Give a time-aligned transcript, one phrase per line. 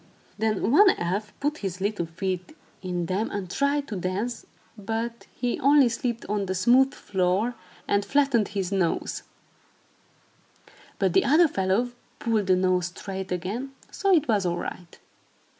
[0.35, 5.59] Then one elf put his little feet in them and tried to dance, but he
[5.59, 7.53] only slipped on the smooth floor
[7.87, 9.21] and flattened his nose;
[10.97, 14.97] but the other fellow pulled the nose straight again, so it was all right.